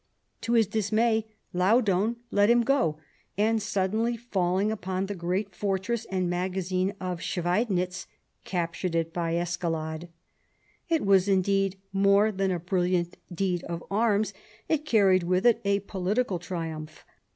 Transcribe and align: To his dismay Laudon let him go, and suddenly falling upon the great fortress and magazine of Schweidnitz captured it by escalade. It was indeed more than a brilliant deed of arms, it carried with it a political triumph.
To 0.41 0.53
his 0.53 0.65
dismay 0.65 1.27
Laudon 1.53 2.15
let 2.31 2.49
him 2.49 2.63
go, 2.63 2.97
and 3.37 3.61
suddenly 3.61 4.17
falling 4.17 4.71
upon 4.71 5.05
the 5.05 5.13
great 5.13 5.53
fortress 5.53 6.05
and 6.09 6.27
magazine 6.27 6.95
of 6.99 7.21
Schweidnitz 7.21 8.07
captured 8.43 8.95
it 8.95 9.13
by 9.13 9.35
escalade. 9.35 10.09
It 10.89 11.05
was 11.05 11.27
indeed 11.29 11.75
more 11.93 12.31
than 12.31 12.49
a 12.49 12.57
brilliant 12.59 13.15
deed 13.31 13.63
of 13.65 13.83
arms, 13.91 14.33
it 14.67 14.87
carried 14.87 15.21
with 15.21 15.45
it 15.45 15.61
a 15.63 15.81
political 15.81 16.39
triumph. 16.39 17.05